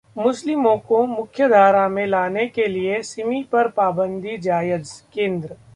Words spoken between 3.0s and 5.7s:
सिमी पर पाबंदी जायज: केन्द्र